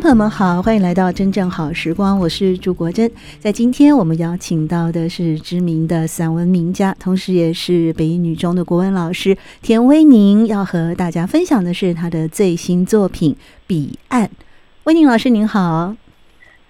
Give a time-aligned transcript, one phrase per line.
[0.00, 3.10] 朋友们好，欢迎来到真正好时光，我是朱国珍。
[3.40, 13.34] 在今天，我们邀请到的是知名的散文名家，同时也是北影女中的国文老师田威宁，要和大家分享的是他的最新作品
[13.66, 14.26] 《彼岸》。
[14.84, 15.96] 威宁老师您好，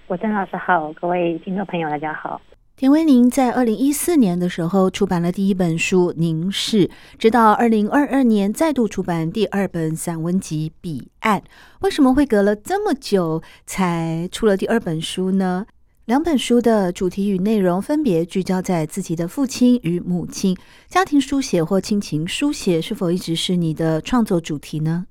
[0.06, 2.40] 国珍老师好，各位听众朋友大家好。
[2.78, 6.86] 田威宁在二零一四年的时候出版了第一本书《凝视》，
[7.18, 11.40] 直到二零二二年再度出版第二本散文集《彼岸》。
[11.80, 15.66] 为什么会隔了这么久才出了第二本书呢？
[16.04, 20.56] 两本书的主题与内容分别聚焦在自己的父亲与母亲。
[20.86, 25.04] 家庭书写或亲情书写是否一直是你的创作主题呢？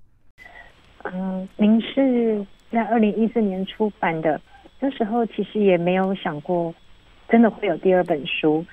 [1.04, 2.00] 嗯，《凝视》
[2.72, 4.40] 在二零一四年出版的，
[4.80, 6.74] 那时候其实也没有想过。
[7.30, 8.66] 真的会有第二本书，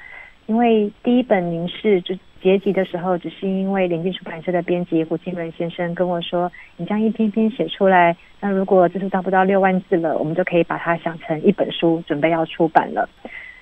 [0.46, 13.08] 因为第一本《凝视》就结集的时候，只是因为联经出版社的编辑胡金伦先生跟我说：“你这样一篇篇写出来，那如果字数达不到六万字了，我们就可以把它想成一本书，准备要出版了。”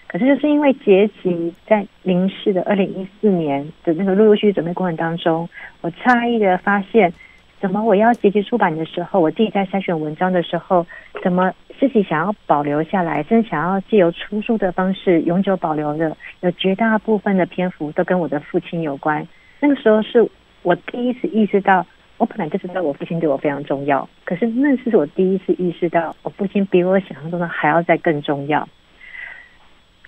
[0.08, 5.48] 可是就是因为结集在《凝视》的二零一四年的那个陆陆续续准备过程当中，
[5.80, 7.12] 我诧异的发现。
[7.62, 7.80] 怎么？
[7.80, 10.84] 我要结集出版的时候，我自己在筛选文章的时候，
[11.22, 19.24] 怎么自己想要保留下来，甚至想要借由出书的方式永久保留的，有绝大部分的篇幅都跟我的父亲有关。
[19.60, 20.28] 那个时候是
[20.62, 21.86] 我第一次意识到，
[22.18, 28.68] 我本来就知道我父亲对我非常重要，可是那是我第一次意识到，我父亲比我想象中的还要再更重要。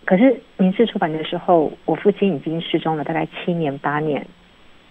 [0.05, 4.27] 可是名次出版的时候，我父亲已经失踪了大概七年八年。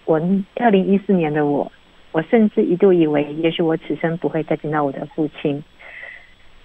[0.06, 0.18] 我
[0.56, 1.70] 二零一四年的我。
[2.14, 5.60] 我甚至一度以为，也许我此生不会再见到我的父亲。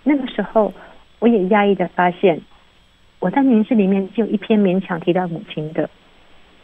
[0.03, 0.71] 那个时候，
[1.17, 2.39] 我也讶异的发现，
[3.17, 5.89] 我在凝视里面就一篇勉强提到母亲的。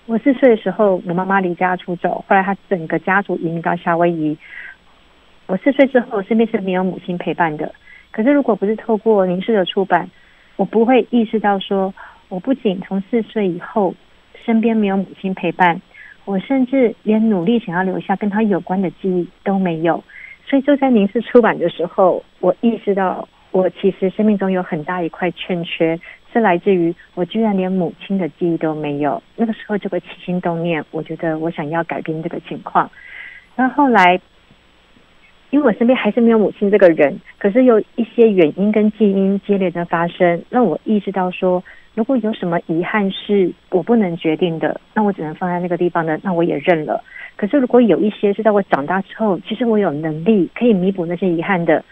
[0.06, 4.38] 我四岁的时候，我妈妈离家出走，后来她整个家族移民到夏威夷。
[5.48, 7.74] 我四岁之后，身边是没有母亲陪伴的。
[8.12, 10.08] 可是，如果不是透过凝视的出版，
[10.58, 11.92] 我不会意识到说，
[12.30, 13.96] 我不仅从四岁以后，
[14.46, 15.82] 身边没有母亲陪伴。
[16.26, 20.04] 我甚至连努力想要留下跟他有关的记忆都没有，
[20.44, 26.00] 所以就在凝视出版的时候，我意识到我其实生命中有很大一块欠缺，
[26.34, 29.22] 是来自于我居然连母亲的记忆都没有。
[29.36, 32.90] 那个时候就会起心动念，我觉得我想要改变这个情况。
[33.56, 34.20] 那后来，
[35.52, 41.64] 因为我身边还是没有母亲这个人，可是有一些原因跟基因接连的发生，让我意识到说。
[41.96, 47.04] 如果有什么遗憾是我不能决定的，那我只能放在那个地方的，那我也认了。
[47.38, 51.84] 可是如果有一些是在我长大之后，其实我有能力可以弥补那些遗憾的，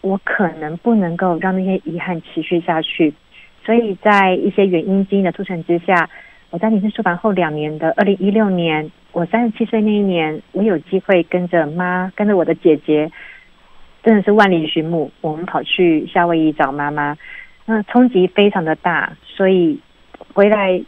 [0.00, 3.14] 我可能不能够让那些遗憾持续下去。
[3.64, 6.10] 所以在一些原因基因的促成之下，
[6.50, 13.10] 我在凝视出版后两年的二零一六年，我三十七岁那一年，我有机会跟着妈，跟着我的姐姐，
[14.02, 17.16] 真的是万里寻母，我们跑去夏威夷找妈妈。
[17.66, 19.78] 那冲击非常的大，所以
[20.34, 20.82] 回来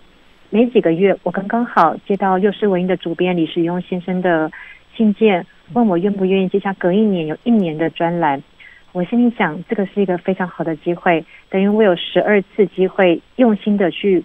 [0.49, 4.51] 没几个月，我刚刚好接到《幼师文艺》的主编李时庸先生的
[4.97, 8.43] 信件，问我愿不愿意接下隔一年有一年的专栏。
[8.91, 14.25] 我心里想，这个是一个非常好的机会，等于我有十二次机会用心的去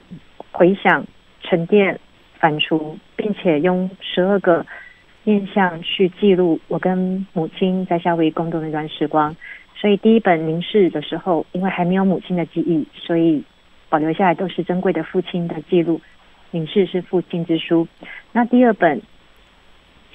[0.51, 1.05] 回想、
[1.43, 1.99] 沉淀、
[2.39, 4.65] 反刍，并且用十二个
[5.23, 9.35] 面向去记录我跟母亲在夏威夷共度那段时光。
[9.75, 13.43] 所以第一本凝视的时候，因为还没有母亲的记忆，所以
[13.95, 16.01] 保留下来都是珍贵的父亲的记录。
[16.51, 17.87] 凝视是父亲之书。
[18.33, 19.01] 那第二本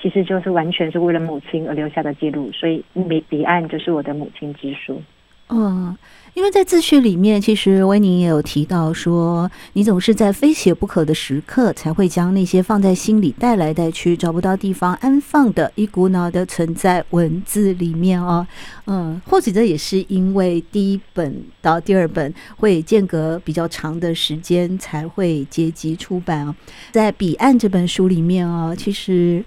[0.03, 5.03] 其实就是完全是为了母亲而留下的记录，所以彼彼岸就是我的母亲之书。
[5.53, 5.97] 嗯，
[6.35, 18.47] 因为在自序里面，其实威宁也有提到说，你总是在非写不可的时刻，才会将那些放在心里带来带去，找不到地方安放的一股脑的存在文字里面哦。
[18.87, 26.55] 嗯，或许这也是因为第一本到第二本会间隔比较长的时间才会结集出版哦。
[26.93, 29.45] 在彼岸这本书里面哦，其实。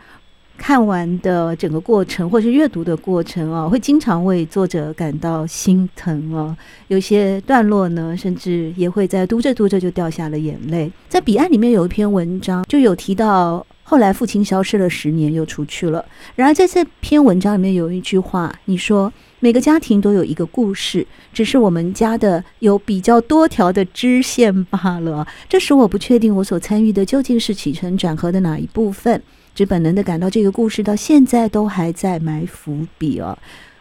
[0.57, 6.55] 看完的整个过程，或是阅读的过程啊，会经常为作者感到心疼哦。
[6.87, 10.91] 有些段落呢，甚至也会在读着读着就掉下了眼泪。
[11.09, 13.65] 在彼岸里面有一篇文章，就有提到。
[13.85, 16.03] 后来父亲消失了十年，又出去了。
[16.35, 19.11] 然而在这篇文章里面有一句话，你说
[19.41, 25.27] 每个家庭都有一个故事，只是我们家的有比较多条的支线罢了。
[25.49, 29.21] 这使我不确定我所参与的究竟是起承转合的哪一部分，
[29.55, 33.37] 只本能的感到这个故事到现在都还在埋伏笔哦。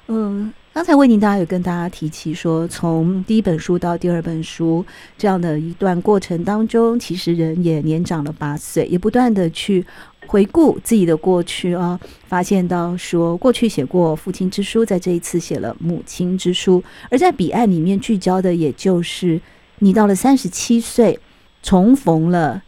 [0.08, 0.52] 嗯。
[0.74, 4.82] 刚才为您，大家有跟大家提起说，从第一本书到第二本书
[5.18, 9.84] 这样的一段过程当中，其实人也年长了八岁，也不断的去
[10.26, 19.38] 回顾自己的过去啊，发现到说过去写过父亲之书，在这一次写了母亲之书，而在彼岸里面聚焦的，也就是
[19.80, 21.20] 你到了三十七岁，
[21.62, 22.62] 重逢了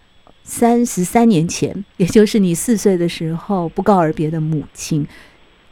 [0.45, 5.07] 三十三年前，也就是你四岁的时候不告而别的母亲。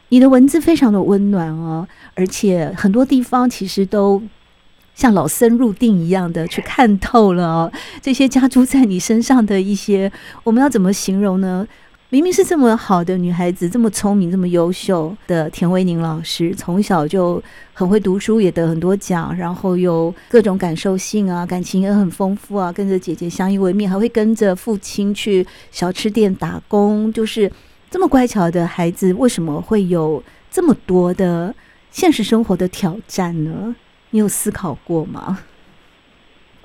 [0.09, 4.23] 你的文字非常的温暖哦，而且很多地方其实都
[4.95, 7.73] 像老僧入定一样的去看透了哦。
[8.01, 10.11] 这些加诸在你身上的一些，
[10.43, 11.67] 我们要怎么形容呢？
[12.13, 17.43] 明明是这么好的女孩子，这么聪明、这么优秀的田维宁老师，从小就
[17.73, 27.51] 很会读书，也得很多奖，然后有各种感受性啊，感情也很丰富啊，跟着姐姐相依为命，还会跟着父亲去小吃店打工，就是。
[27.89, 31.55] 这么乖巧的孩子，为什么会有这么多的
[31.91, 33.75] 现实生活的挑战呢？
[34.11, 35.41] 你有思考过吗？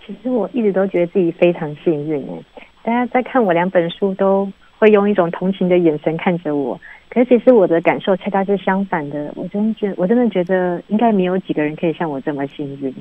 [0.05, 2.45] 其实我一直都觉得自己非常幸运诶。
[2.81, 6.79] 大家在看我两本书，都会用一种同情的眼神看着我。
[7.09, 9.31] 可是其实我的感受恰恰是相反的。
[9.35, 12.94] 我真觉，我真的觉得应该没有几个人可以像我这么幸运。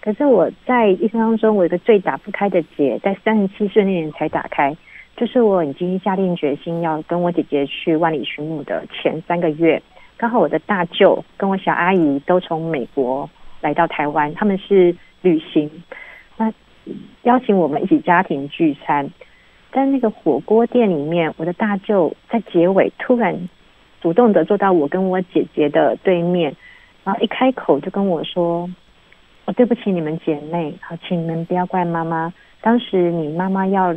[0.00, 4.76] 可是我在一生当中，我有一个最打不开的结，在三十七岁那年才打开。
[5.16, 9.82] 就是我已经下定决心要跟我姐姐去万里寻母的前三个月，
[10.18, 13.28] 刚好我的大舅跟我小阿姨都从美国
[13.62, 15.70] 来到台湾，他们是旅行，
[16.36, 16.52] 那
[17.22, 19.08] 邀请我们一起家庭聚餐，
[19.76, 23.50] 在那个火锅店里面，我的大舅在结尾突然
[24.00, 26.56] 主动的坐到我跟我姐姐的对面，
[27.04, 28.70] 然后一开口就跟我说
[29.44, 32.32] ：“我对不起你们姐妹，好，请你们不要怪妈妈，
[32.62, 33.94] 当时你妈妈要。”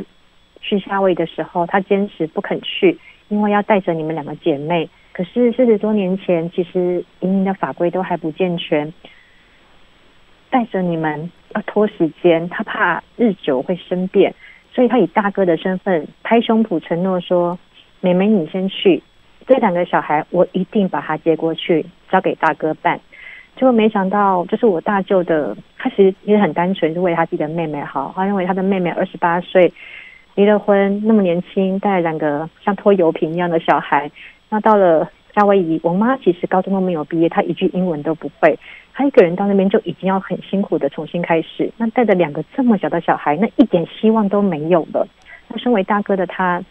[0.62, 2.98] 去夏威夷的时候，她坚持不肯去，
[3.30, 4.90] 因为要带着你们两个姐妹。
[5.10, 8.92] 可是四十多年前，其实移民的法规都还不健全，
[10.50, 14.34] 带着你们要拖时间，他怕日久会生变，
[14.72, 17.58] 所以他以大哥的身份拍胸脯承诺说
[18.00, 19.02] ：“妹妹你先去，
[19.46, 23.00] 这两个小孩我一定把他接过去，交给大哥办。”
[23.56, 29.72] 结果没想到，就是我大舅的，他其实也很单纯，是为他自己的妹妹好，他认为他的妹妹二十八岁。
[30.36, 34.10] 离了婚，那么年轻，带两个像拖油瓶一样的小孩，
[34.48, 38.58] 那到了夏威夷，我妈其实高中都没有毕业，她一句英文都不会，
[38.92, 41.70] 她一个人到那边就已经要很辛苦的重新开始。
[41.76, 45.06] 那带着两个这么小的小孩，那一点希望都没有了。
[45.48, 46.62] 那身为大哥的他，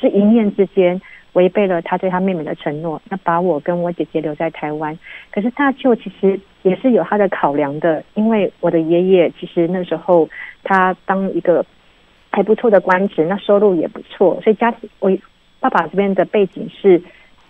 [0.00, 1.00] 是一念之间
[1.32, 4.98] 违背了他对他妹妹的承诺，那把我跟我姐姐留在台湾。
[5.30, 10.28] 可是大舅其实也是有他的考量的，因为我的爷爷其实那时候
[10.62, 11.64] 他当一个。
[12.30, 15.10] 还不错的官职，那收入也不错，所以家庭我
[15.60, 17.02] 爸爸这边的背景是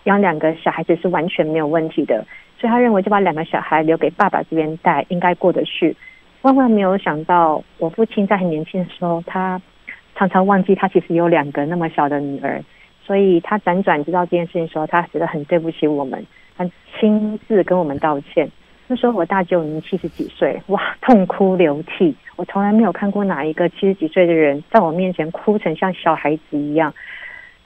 [0.08, 2.24] 养两个小孩子是完全没有问题的，
[2.58, 5.94] 所以他认为就把两个小孩留给爸爸这边带，应该过得去。
[6.40, 9.60] 万万没有想到，我父亲在很年轻的时候，他
[10.16, 12.64] 常常忘记他其实有两个那么小的女儿，
[13.04, 16.24] 所以他辗转知道这件事情的时候，他觉得很对不起我们，
[16.56, 16.64] 他
[16.98, 18.48] 亲自跟我们道歉。
[18.86, 22.16] 那时候我大舅已经七十几岁，哇，痛哭流涕。
[22.36, 26.94] 我从来没有看过哪一个七十几岁的人在我面前哭成像小孩子一样。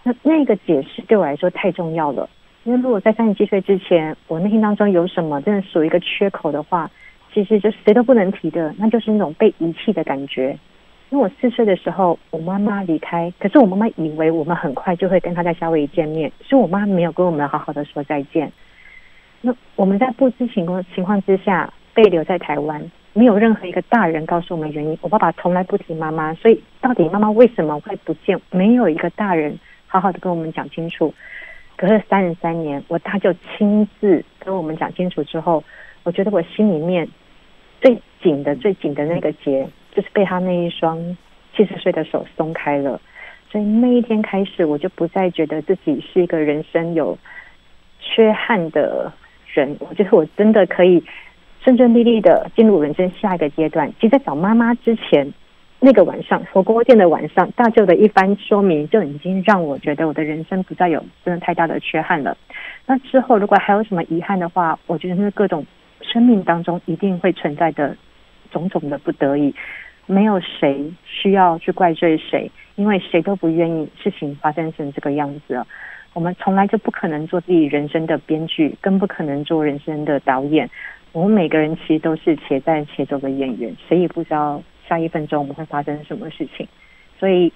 [0.02, 2.28] 那那个解释对我来说太重要了，
[2.64, 6.90] 因为如果在三十七岁之前，我内心当中有什么真的属于一个缺口的话，
[7.32, 10.58] 其实就谁都不能提的，那就是那种被遗弃的感觉。
[11.10, 18.50] 因为我四岁的时候，我妈妈离开，可是我妈妈以为我们很快就会跟她在夏威夷见面，所以我妈没有跟我们好好的说再见。
[19.42, 22.82] 那我们在不知情况情况之下被留在台湾，
[23.12, 24.96] 没有任何一个大人告诉我们原因。
[25.02, 28.40] 我爸爸从来不提妈妈，所以到底妈妈为什么会不见？
[28.50, 29.58] 没有一个大人
[29.92, 31.12] 好好的跟我们讲清楚。
[31.76, 35.62] 隔了三十三年，我大舅亲自跟我们讲清楚之后，
[36.02, 37.06] 我觉得我心里面
[37.82, 40.98] 最紧的、最紧的那个结，就是被他那一双
[41.54, 42.98] 七十岁的手松开了。
[43.50, 47.18] 所以那一天开始，我就不再觉得自己是一个人生有
[48.00, 49.12] 缺憾的。
[49.54, 51.04] 人，我觉得我真的可以
[51.62, 53.92] 顺顺利利的进入人生下一个阶段。
[54.00, 55.30] 其实，在找妈妈之前，
[55.84, 62.36] 那个晚上火锅店的晚上，大舅的一番说明就已经让我觉得我的人生不再有真的太大的缺憾了。
[62.86, 65.66] 那之后，如果还有什么遗憾的话，我觉得是各种
[66.00, 67.96] 生命当中一定会存在的
[68.52, 69.52] 种种的不得已。
[70.06, 75.66] 没有谁需要去怪罪谁，因为谁都不愿意事情发生成这个样子。
[76.12, 80.70] 我们从来就不可能做自己人生的编剧，更不可能做人生的导演。
[81.10, 86.66] 我们每个人其实都是且战且走的演员，谁也不知道下一分钟我们会发生什么事情。
[87.18, 87.52] 所以，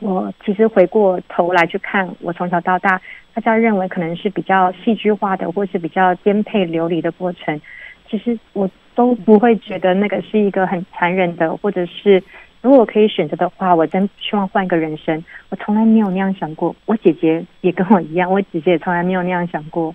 [0.00, 3.00] 我其实回过头来去看，我从小到大，
[3.34, 7.60] 大家认为可能是比较戏剧化的，或是比较颠沛流离的过程，
[8.08, 12.22] 其实我都不会觉得那个是一个很残忍的，或者是
[12.62, 15.24] 如果可以选择的话，我真希望换一个人生。
[15.50, 16.74] 我从来没有那样想过。
[16.86, 19.94] 我姐姐也跟我一样，我姐姐也从来没有那样想过。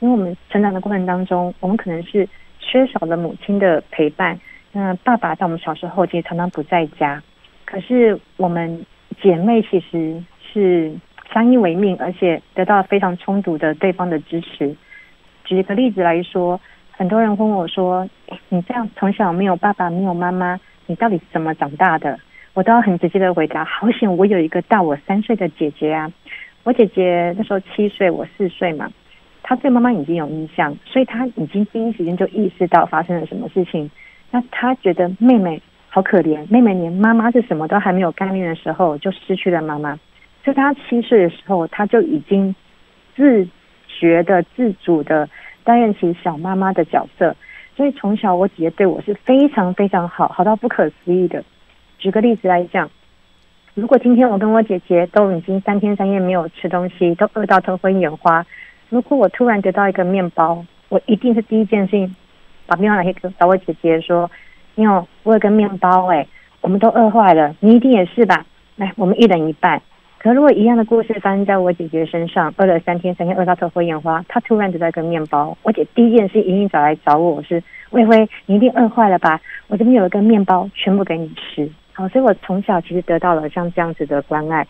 [0.00, 2.28] 因为我们成长的过程当中，我们可能是
[2.60, 4.38] 缺少了母亲的陪伴。
[4.72, 7.22] 那爸爸在我们小时候其实常常不在家，
[7.64, 8.84] 可是我们
[9.20, 10.22] 姐妹其实
[10.52, 10.92] 是
[11.32, 14.76] 相依为命，而且得到非常充足的对方的支持。
[15.44, 16.60] 举一个例子来说，
[16.90, 18.08] 很多人问我说
[18.50, 22.18] ：“你这样从小没有爸爸，没有妈妈，你到底是怎么长大的？”
[22.54, 26.10] 我都要很直接的回答：“好险，我有一个大我三岁的姐姐啊！
[26.64, 28.90] 我姐姐那时候七岁，我四岁嘛。”
[29.42, 33.90] 他对妈妈已经有印象，所以他已经第一时间就意识到发生了什么事情。
[34.30, 39.98] 那他觉得妹妹好可怜，妹妹连妈妈是什么都还没有概念的时候就失去了妈妈。
[40.44, 42.54] 就他七岁的时候，他就已经
[43.16, 43.46] 自
[43.86, 45.28] 觉的、自主的
[45.64, 47.34] 担任起小妈妈的角色。
[47.76, 51.44] 所以从小我姐姐对我是非常非常好，好到不可思议的。
[51.98, 52.90] 举个例子来讲，
[53.74, 58.44] 如果今天我跟我姐姐都已经三天三夜没有吃东西，都饿到头昏眼花。
[58.88, 62.16] 如果我突然得到一个面包，我一定是第一件事情
[62.68, 64.30] 把面包拿去找我姐姐说
[64.76, 66.24] ：“你有我有个面包哎，
[66.60, 68.44] 我们都饿坏了，你一定也是吧？
[68.76, 69.82] 来，我们一人一半。”
[70.20, 79.40] 可如果一样的故事发生在我姐姐身上，饿了三天三夜，饿到头昏眼花，她突然得到一个面包，我姐第一件事一定找来找我，是薇薇，你一定饿坏了吧？
[79.68, 81.70] 我这边有一个面包，全部给你吃。
[81.92, 84.66] 好，所以我从小其实得到了像这样子的关爱。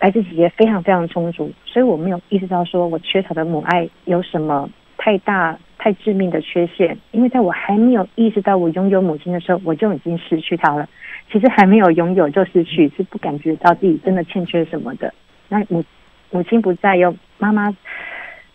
[0.00, 10.88] 来自姐姐非常非常充足，所以我没有意识到说我缺少的母爱有什么太大太致命的缺陷，因为在我还没有意识到我拥有母亲的时候，我就已经失去她了。
[11.28, 15.12] 其实还没有拥有就失去，是不感觉到自己真的欠缺什么的。
[15.48, 15.82] 那母
[16.30, 17.76] 母亲不在，有妈妈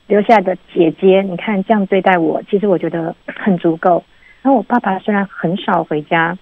[0.08, 4.02] 留下的姐姐，你看这样对待我，其实我觉得很足够。
[4.42, 6.38] 然后我爸爸虽然很少回家。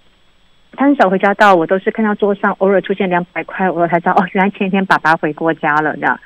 [0.77, 6.19] 他很少回家到，我都是看到桌上偶尔出现两百块，我才知道哦，原来前一天爸爸回过家了这样。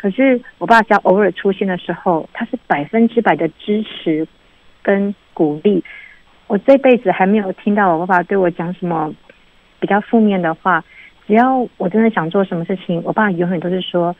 [0.00, 4.26] 可是我爸只要偶尔出现的时候，他是百分之百的支持
[4.82, 5.84] 跟鼓励。
[6.46, 9.12] 我这辈子还没有听到我爸爸对我讲什么
[9.78, 10.82] 比较负面的话。
[11.26, 14.16] 只要我真的想做什么事情，我爸永远都是说：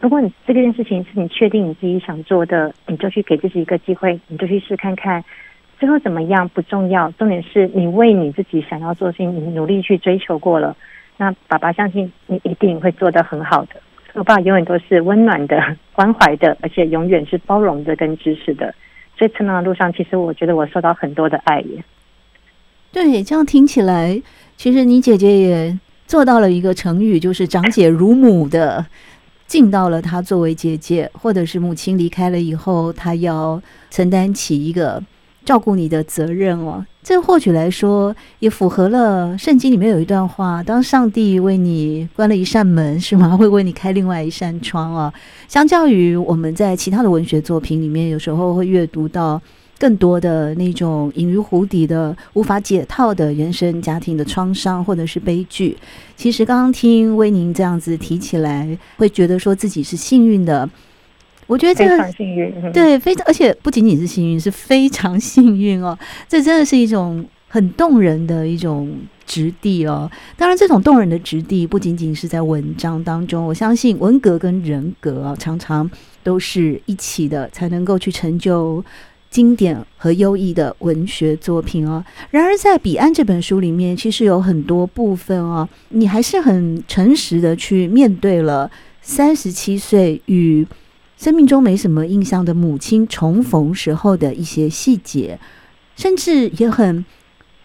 [0.00, 5.24] 如果你这件事情是你确定你自己想做的，你就去给自己一个机会，你就去试看看。
[5.78, 10.76] 最后怎么样不重要，重点是你为你自己想要做的事情，你努力去追求过了。
[11.16, 13.76] 那爸爸相信你一定会做得很好的。
[14.14, 18.74] 我爸永远都是温暖的、关怀的，而且永远是包容的跟支持的。
[19.16, 21.82] 所以成长的路上，其实我觉得我受到很多的爱耶。
[22.92, 24.20] 对，这样听起来，
[24.56, 28.84] 其实你姐姐也做到了一个成语，就是长姐如母的，
[29.46, 35.02] 尽到了她作为姐姐或者是母亲离开了以后，她要承担起一个。
[35.44, 43.34] 照顾你的责任哦，这或许来说也符合了圣经里面有一段话：当上帝为你关了一扇门，是吗？
[43.36, 45.12] 会为你开另外一扇窗哦。
[45.48, 49.40] 相较于我们在其他的文学作品里面，有时候会阅读到
[49.80, 55.76] 更多的那种隐于湖底的、无法解套的原生家庭的创伤或者是悲剧。
[56.16, 60.70] 其实刚刚听威宁这样子提起来，会觉得说自己是幸运的。
[61.52, 65.96] 我觉得这个非常幸运，对，非常，而且不仅仅是幸运，是非常幸运哦。
[66.26, 68.90] 这真的是一种很动人的一种
[69.26, 70.10] 质地哦。
[70.34, 75.90] 当然，这种动人的质地不仅仅是在文章当中，我相信文革跟人格啊，常常
[76.22, 78.82] 都是一起的，才能够去成就
[79.28, 82.02] 经典和优异的文学作品哦。
[82.30, 88.70] 然而，在《彼岸》这本书里面，其实有很多部分哦，你还是很诚实的去面对了
[89.02, 90.66] 三十七岁与。
[91.22, 95.38] 生命中没什么印象的母亲重逢时候的一些细节，
[95.94, 97.04] 甚至也很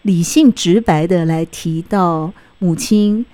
[0.04, 3.26] 理性直白的来提到母亲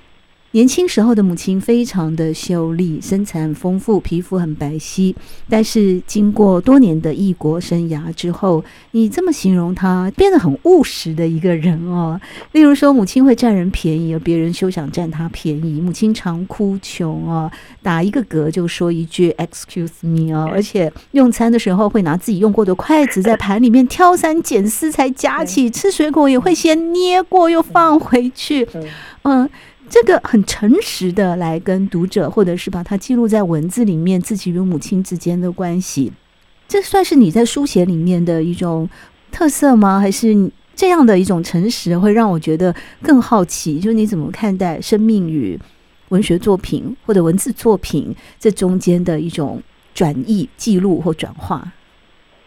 [0.53, 5.15] 年轻时候的母亲非常的秀丽，身材很丰富，皮肤很白皙。
[5.49, 12.21] 但是经过多年的异国生涯之后，你这么形容她，变得很务实的一个人哦。
[12.51, 15.81] 例如说，母亲会占人便宜，而别人休想占她便宜。
[15.81, 28.67] 母亲常哭穷哦，打一个嗝就说一句 “excuse me” 哦，而且用餐的时候会拿自己用过的筷子在盘里面挑三拣四才夹起，吃水果也会先捏过又放回去，
[29.23, 29.49] 嗯。
[29.93, 36.11] 这个很诚实的来跟读者，或者是把它记录在文字里面，自己与母亲之间的关系，
[36.67, 38.89] 这算是你在书写里面的一种
[39.31, 39.99] 特色吗？
[39.99, 42.73] 还是这样的一种诚实会让我觉得
[43.03, 43.79] 更好奇？
[43.79, 45.59] 就是你怎么看待生命与
[46.09, 49.61] 文学作品或者文字作品这中间的一种
[49.93, 51.71] 转译、记录或转化？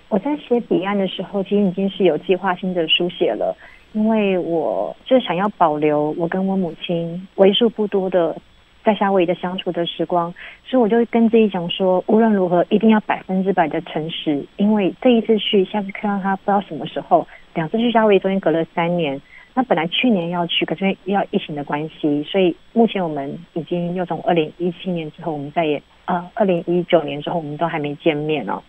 [0.08, 3.56] 我在写彼岸的时候，其实已经是有计划性的书写了。
[3.96, 8.36] 因为我就想要保留我跟我母亲为数不多的
[8.84, 10.30] 在夏威夷的相处的时光，
[10.66, 14.44] 所以我就跟自己讲说，无论如何一定要百分之百的诚实。
[14.58, 17.26] 因为这一次去，下次看到他不知道什么时候。
[17.54, 19.18] 两次去夏威夷中间隔了三年，
[19.54, 28.62] 那本来去年要去，可是要疫情的关系，所以目前我们已经又从二零一七年之后，我们再也啊二零一九年之后，我们都还没见面哦，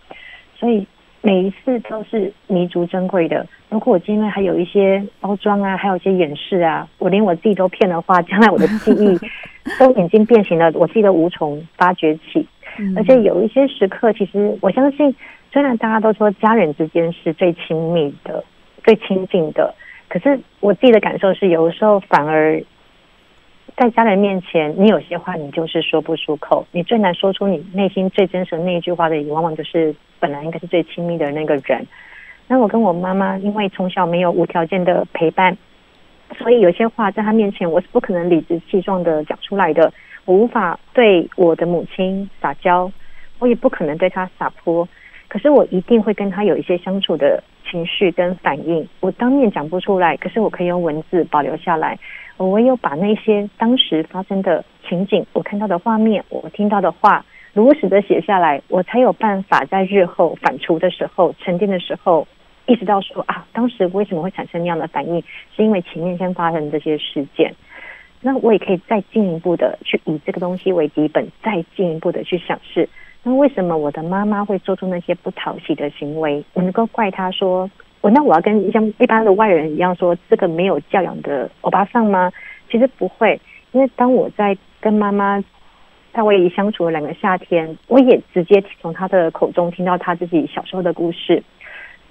[0.56, 0.86] 所以。
[1.20, 3.46] 每一次都是弥足珍贵的。
[3.68, 9.18] 如果我今天还有一些包装啊，还有一些演示啊，我连我自己都骗的话，将来我的记忆
[9.78, 12.46] 都已经变形了，我自己都无从发掘起。
[12.96, 15.14] 而且有一些时刻，其实我相信，
[15.52, 18.42] 虽然大家都说家人之间是最亲密的、
[18.84, 19.74] 最亲近的，
[20.08, 22.62] 可是我自己的感受是，有的时候反而。
[23.78, 31.86] 在家人面前，你有些话你就是说不出口，你最难说出你内心最真实的那一句话的，也往往就是本来应该是最亲密的那个人。
[32.48, 35.56] 那我跟我妈妈，因为从小没有无条件的陪伴，
[36.36, 39.92] 所以有些话在她面前我是不可能理直气壮的讲出来的。
[40.24, 42.90] 我无法对我的母亲撒娇，
[43.38, 44.88] 我也不可能对她撒泼，
[45.28, 48.84] 可是我一定会跟她有一些相处的情绪跟反应。
[48.98, 51.96] 我当面讲不出来，可是我可以用文字保留下来。
[52.38, 62.28] 我唯有把那些当时发生的情景，我看到的画面，我听到的话，如实的写下来，我才有办法在日后反刍的时候、沉淀的时候，
[62.66, 65.20] 意识到说啊，当时为什么会产生那样的反应，
[65.56, 67.52] 是因为前面先发生这些事件。
[68.20, 72.88] 那我也可以再进一步的去以这个东西为底本，再进一步的去想是，
[73.24, 76.44] 那为什么我的妈妈会做出那些不讨喜的行为？
[76.52, 77.68] 我能够怪她说？
[78.00, 82.30] 我那我要跟像一般的外人一样说这个没有教养的欧巴桑吗？
[82.70, 83.40] 其实不会，
[83.72, 85.42] 因为当我在跟妈妈
[86.14, 91.42] 夏威夷相处了两个夏天，我也直接从她的口中听到她自己小时候的故事。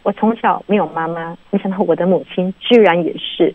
[0.04, 3.54] 我从小没有妈妈，没想到我的母亲居然也是。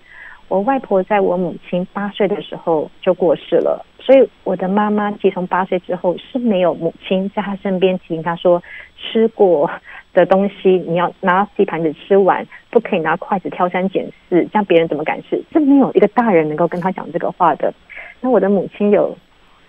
[0.49, 8.62] 我外婆在我母亲八岁的时候就过世了，所以我的妈妈自从八岁之后是没有母亲在她身边提醒她说
[8.99, 9.71] 吃过
[10.12, 15.42] 的东西，你要拿起盘子吃完，不可以拿筷子挑三拣四，这样别人怎么敢吃？
[15.53, 17.72] 是没有一个大人能够跟他讲这个话的。
[18.20, 19.16] 那我的母亲有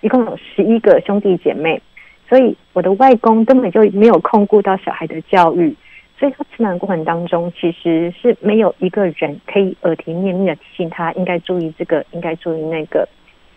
[0.01, 1.81] 一共有十一个兄弟姐妹，
[2.27, 5.75] 所以我的外公根本就没有空顾到小孩的教育，
[6.19, 13.07] 所以他成长过程当中其实是没有一个人可以耳提面命的提醒他应该注意这个，应该注意那个。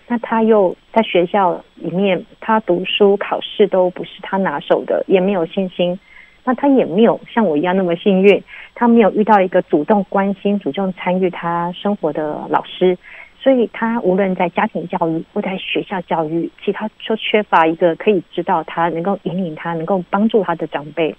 [0.08, 5.98] 那他又在学校里面，他读书考试都不是他拿手的，也没有信心。
[6.46, 8.40] 那他也没有像我一样那么幸运，
[8.72, 12.96] 他没有遇到一个主动关心、主动参与他生活的老师，
[13.40, 21.12] 所以他无论在家庭教育或在学校教育，其他都缺乏一个可以知道他、能够引领他、能够帮助他的长辈。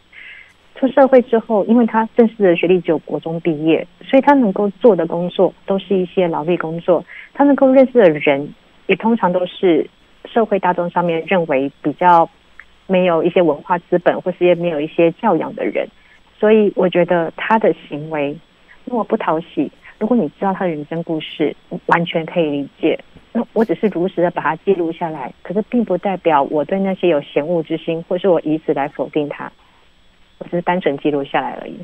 [0.76, 8.48] 出社会之后，因为他正式的学历只有国中毕业，所以他能够做的工作都是一些劳力工作，他能够认识的人
[8.86, 9.90] 也通常都是
[10.24, 12.30] 社会大众上面认为比较。
[12.88, 15.88] 没有一些文化资本，或是也没有一些教养的人，
[16.40, 18.36] 所以我觉得他的行为
[18.86, 21.56] 如果不讨喜，如果你知道他的人生故事，
[21.88, 22.98] 完全可以理解。
[23.34, 29.52] 那我只是如实的把它记录下来，可是并不代表我对那些有嫌恶之心，或是我以此来否定他。
[30.40, 31.76] 我只是单纯记录下来而已。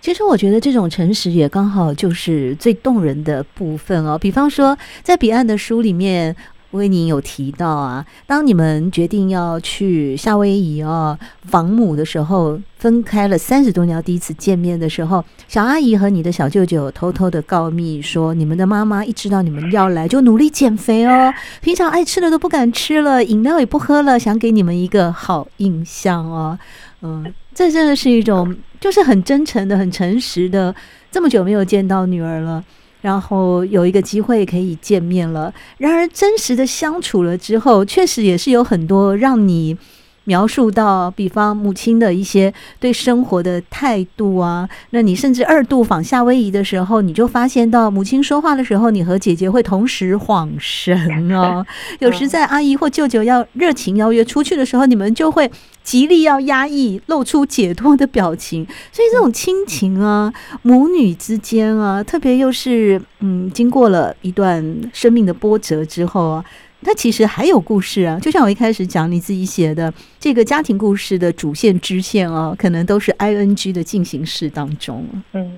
[0.00, 4.18] 其实我觉得这种诚实也刚好就是最动人的部分哦。
[4.18, 6.36] 比方说，在彼岸的书里面。
[6.74, 26.58] 威宁有提到啊，当你们决定要去夏威夷哦访母的时候，分开了三十多年，第一次见面的时候，小阿姨和你的小舅舅偷偷的告密说，你们的妈妈一知道你们要来，就努力减肥哦，平常爱吃的都不敢吃了，饮料也不喝了，想给你们一个好印象哦。
[27.02, 30.74] 嗯，这真的是一种，就是很真诚的、很诚实的。
[31.10, 32.64] 这么久没有见到女儿了。
[33.04, 35.52] 然后有一个机会可以见面了。
[35.76, 39.76] 然而，真实的相处了之后，确实也是有很多让你。
[40.24, 51.64] 描述到，比方母亲的一些对生活的态度啊，那你甚至二度访夏威夷的时候，你就发现到母亲说话的时候，你和姐姐会同时恍神哦。
[52.00, 55.50] 有时在阿姨或舅舅要热情邀约出去的时候，你们就会
[55.82, 58.66] 极力要压抑，露出解脱的表情。
[58.92, 60.32] 所以这种亲情啊，
[60.62, 66.44] 母女之间啊，特别又是嗯，经过了一段生命的波折之后啊。
[66.84, 75.04] 它其实还有故事啊，就像我一开始讲你自己写的这个家庭故事的主线支线哦，可能都是 ing 的进行式当中。
[75.32, 75.52] 嗯，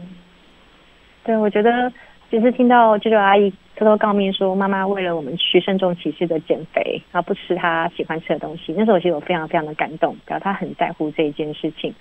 [1.25, 1.93] 对，我觉得
[2.31, 11.93] 其实听到舅舅阿姨偷偷告密说，妈妈为了我们去慎重其事的减肥，然后不吃她喜欢吃的东西，那时候其实我非常非常的感动，表示她很在乎这一件事情。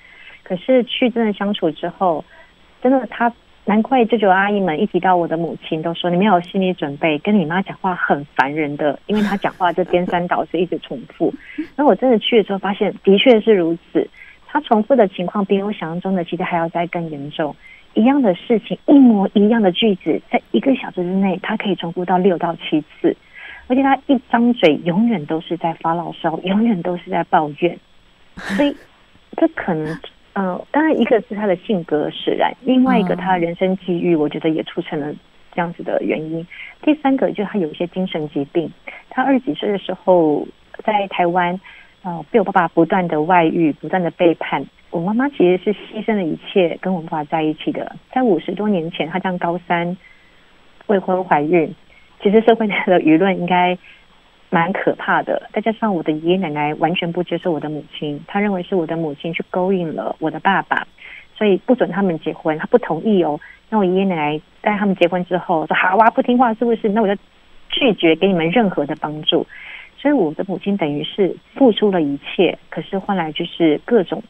[0.44, 2.24] 可是去真的相处之后，
[2.82, 3.34] 真的她。
[3.68, 11.34] 难怪舅舅阿姨们一提到我的母亲，都说你没有心理准备，跟你妈讲话很烦人的，因为她讲话就颠三倒四，一直重复。
[11.76, 14.08] 那我真的去了之后，发现的确是如此。
[14.46, 17.56] 她重复的情况比我想象中的其实还要再更严重。
[17.96, 23.18] 一样的事情，一模一样的句子，在一个小时之内，她可以重复到六到七次，
[23.66, 27.76] 而且她一张嘴，永远都是在发牢骚，永远都是在抱怨。
[28.36, 28.76] 所以，
[29.38, 29.98] 这可能。
[30.38, 35.14] 嗯、呃，当然，一个是他的性格使然，另外一个他的人生际遇，我觉得也促成了
[35.54, 36.46] 这样子的原因。
[36.82, 38.70] 第三个就是他有一些精神疾病。
[39.10, 40.46] 他二十几岁的时候
[40.84, 41.58] 在台湾，
[42.04, 44.62] 呃，被我爸爸不断的外遇，不断的背叛。
[44.92, 47.96] 我妈妈其实是牺牲了一切跟我爸爸在一起的。
[48.12, 49.96] 在五十多年前，他上高三
[50.88, 51.74] 未婚怀孕，
[52.22, 53.78] 其实社会内的舆论应该。
[54.56, 60.88] 蛮可怕的，再加上我的爷爷奶奶完全不接受我的母亲，他认为是我的母亲去勾引了我的爸爸，
[61.38, 63.38] 所以不准他们结婚，他不同意哦。
[63.70, 66.88] 那我爷爷奶奶在他们结婚之后说：“好哇，不听话是不是？
[66.88, 67.22] 那我就
[67.68, 69.46] 拒绝给你们任何的帮助。”
[70.00, 74.24] 所以我的母亲等于是付出了一切，可是换来就是各种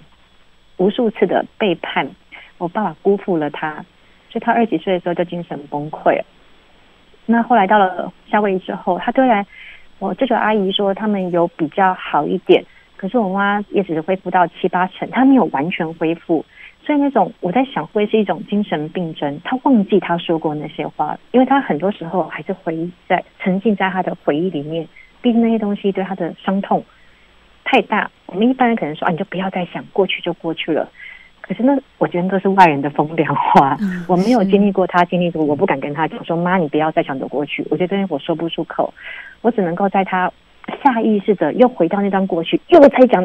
[0.78, 2.10] 无数次的背叛。
[2.58, 3.76] 我爸爸辜负了他，
[4.32, 6.26] 所以他二十几岁的时候就精神崩溃了。
[7.28, 9.46] 那后来到了夏威夷之后，他突然。
[10.00, 12.64] 我舅舅阿姨说他们有比较好一点，
[12.98, 16.46] 可是我妈也只是恢复到七八成，她没有完全恢复。
[16.86, 19.42] 所以那种我在想，会是一种精神病症。
[19.44, 24.88] 她忘记她说过那些话，因为她很多时候还是回忆在沉浸在她的回忆里面。
[25.22, 26.84] 毕竟那些东西对她的伤痛
[27.64, 28.12] 太大。
[28.28, 30.88] 我们一般人可能说啊，你就不要再想，过去就过去了。
[31.48, 33.78] 可是那我觉得都是外人的风凉话，
[34.10, 37.64] 我没有经历过他经历过，我不敢跟他讲说，妈，你不要再想着过去。
[37.70, 38.92] 我觉得我说不出口，
[39.44, 40.32] 我只能够在他
[40.84, 43.24] 下意识的又回到那段过去，又再讲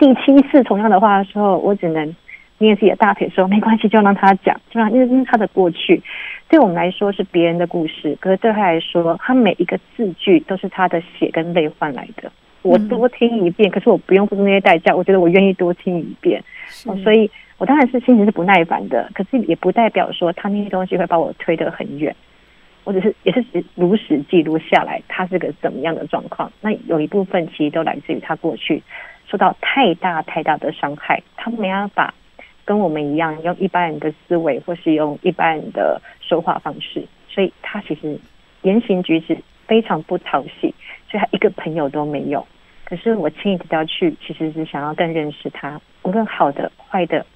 [0.00, 2.16] 第七次同样的话的时候，我只能
[2.58, 6.02] 捏自己的大腿说没关系，就让他讲，就让因为这是他的过去，
[6.48, 12.32] 对我们来说是别人的故事，可是对他来说，他每一个字句都是他的血跟泪换来的。
[12.62, 17.30] 我多听一遍，可是我不用付出那些代价，我觉得我愿意多听一遍，所以。
[17.60, 22.16] 我当然是心情是不耐烦的，可是也不代表说他那些东西会把我推得很远。
[22.84, 23.44] 我只是也是
[23.74, 26.50] 如实记录下来，他是个怎么样的状况。
[26.62, 28.82] 那有一部分其实都来自于他过去
[29.28, 32.14] 受到太大太大的伤害，他没办法
[32.64, 38.18] 跟我们一样用一般人的思维，或是用一般人的说话方式，所以他其实
[38.62, 40.74] 言行举止非常不讨喜，
[41.10, 42.46] 所以他一个朋友都没有。
[42.86, 47.26] 可是我轻易的要去，其实是想要更认识他，无论好的坏的。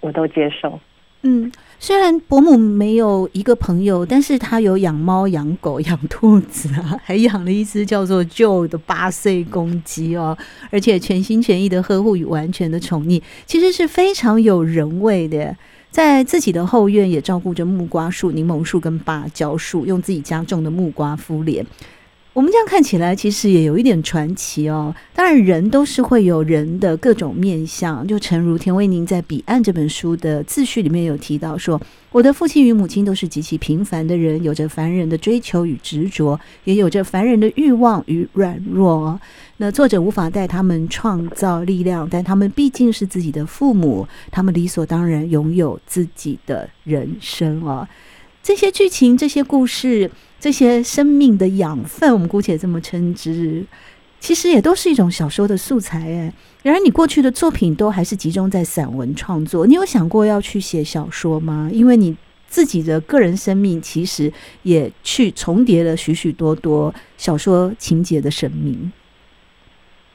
[0.00, 0.78] 我都接受。
[1.22, 10.36] 嗯，虽然伯母没有一个朋友，但是她有养猫、养狗、养兔子啊，还养了一只叫做 Joe 的八岁公鸡哦，
[10.70, 15.54] 而且全心全意的呵护与完全的宠溺，其实是非常有人味的。
[15.90, 21.66] 在自己的后院也照顾着木瓜树、柠檬树跟芭蕉树，用自己家种的木瓜敷脸。
[22.32, 24.94] 我们这样看起来，其实也有一点传奇哦。
[25.16, 28.06] 当然，人都是会有人的各种面相。
[28.06, 31.80] 就诚如田薇宁在《彼岸》这本书的自序里面有提到说，
[32.12, 39.20] 我的父亲与母亲都是极其平凡的人，有着凡人的追求与执着，也有着凡人的欲望与软弱。
[39.56, 47.88] 那作者无法带他们创造力量，但他们毕竟是自己的父母，他们理所当然拥有自己的人生哦。
[48.40, 50.08] 这些剧情，这些故事。
[50.40, 53.62] 这些生命的养分，我们姑且这么称之，
[54.18, 56.32] 其实也都是一种小说的素材哎。
[56.62, 61.68] 然而，你过去的作品都还是集中在散文创作，你有想过要去写小说吗？
[61.70, 68.90] 因为你自己的个人生命其实也去重叠了许许多多小说情节的生命。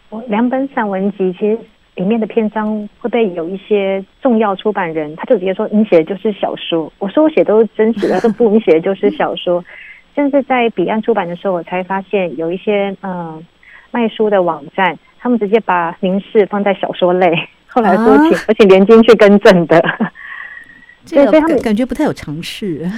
[0.10, 1.58] 我两本散文集其实
[1.96, 6.92] 里面的篇章会不会有一些重要出版人，他就直接说你写的就是小说。
[7.00, 9.64] 我说我写都是真实的，他说不，你写的就是小说。
[10.16, 13.44] 甚至在彼岸出版的时候，我才发现有一些嗯、呃、
[13.92, 17.36] 卖书的网站，他们直接把凝视放在小说类，
[17.68, 19.82] 后来说请、啊、而且连进去更正的，
[21.06, 22.90] 这个、所以他们感觉不太有尝试。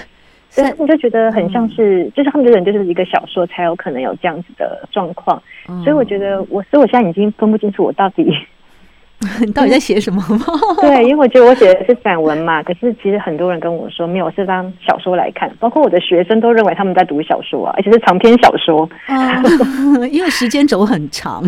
[0.50, 8.32] 所以你就觉得很像是，嗯、就是他们觉得就是一个小说才有可能有这样子的状况，嗯、所以我觉得我，所以我现在已经分不清楚我到底，
[9.42, 10.46] 你到底在写什么吗？
[10.80, 21.44] 对，因为我觉得我写的是散文嘛， 可是其实很多人跟我说没有，是当小说来看，包括我的学生都认为他们在读小说啊，而且是长篇小说，嗯、因为时间轴很长。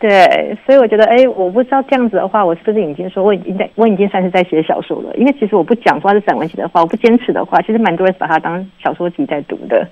[0.00, 5.14] 对，所以我觉得，哎，我不知道这样子的话，我是不是已经说我已经在，我已经算是在写小说了？
[5.16, 9.86] 因为其实我不讲说是散文写的话，我不坚持的话，其实蛮多人把它当小说集在读的。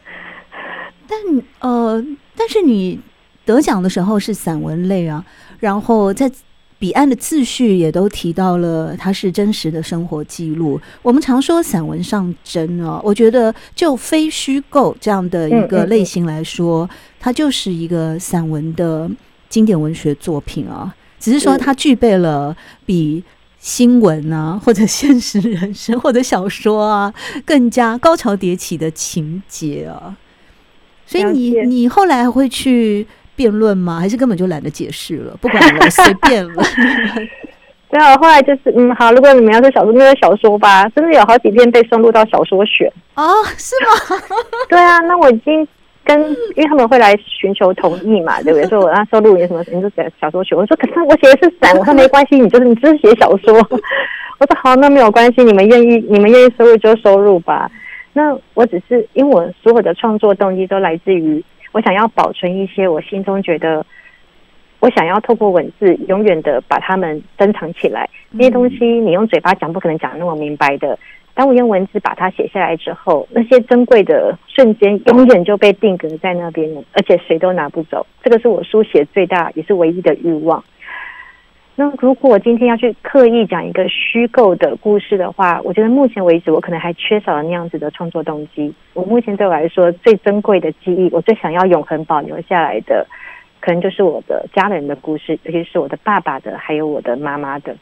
[1.09, 1.19] 但
[1.61, 2.03] 呃，
[2.37, 3.01] 但是你
[3.45, 5.25] 得奖的时候是散文类啊，
[5.59, 6.31] 然后在
[6.79, 10.81] 彼岸的自序也都提到了它是真实的生活记录。
[11.03, 19.11] 我们常说散文上真哦，我觉得就非虚构这样的一个类型来说，嗯嗯嗯，它就是一个散文的。
[19.49, 23.23] 经典文学作品啊，只是说它具备了比
[23.61, 30.17] 新闻啊， 或者现实人生或者小说啊更加高潮迭起的情节啊。
[31.07, 34.01] 所以你你后来会去辩论吗？
[34.01, 35.37] 还是根本就懒得解释了？
[35.41, 36.63] 不管了，随便了。
[37.89, 40.89] 对啊，后来就是嗯，好，如果你们要说小说，那就小说吧。
[40.97, 43.25] 真的有好几篇被收录到小说选哦，
[43.57, 44.19] 是吗？
[44.69, 45.67] 对啊，那我已经。
[46.09, 46.17] 跟，
[46.55, 48.67] 因为他们会来寻求同意嘛，对不对？
[48.71, 50.57] 说我要收录你什么，你就写小说选。
[50.57, 53.53] 我说可是我写的是散文，我说没关系，你就是你只是写小说。
[53.55, 57.69] 我说好，那没有关系，你们愿意，你们愿意收入就收入吧。
[58.13, 61.45] 那我只是因为我所有的创作动机都来自于
[61.77, 63.85] 我想要保存一些我心中觉得
[64.81, 68.09] 我想要透过文字永远的把它们珍藏起来。
[68.31, 70.99] 那些东西你用嘴巴讲不可能讲那么明白的。
[71.35, 78.07] 当我用文字把它写下来之后，那些珍贵的瞬间永远就被定格在那边了，而且谁都拿不走。
[78.25, 80.65] 这个是我书写最大也是唯一的欲望。
[81.79, 88.73] 那如果今天要去刻意讲一个虚构的故事的话，我觉得目前为止我可能还缺少了那样子的创作动机。
[88.95, 93.07] 我目前对我来说最珍贵的记忆，我最想要永恒保留下来的，
[93.61, 97.77] 可能就是我的家人的故事，尤其是我的爸爸的，还有我的妈妈的。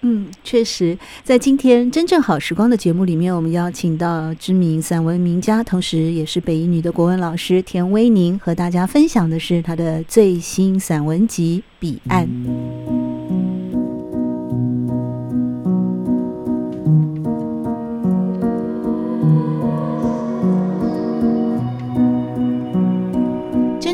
[0.00, 12.24] 嗯，确实，在今天真正好时光的节目里面，我们邀请到知名散文名家，同时也是北一女的国文老师田威宁，和大家分享的是他的最新散文集《彼岸》。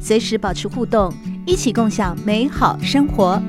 [0.00, 1.12] 随时保持互动，
[1.46, 3.40] 一起共享美好生活。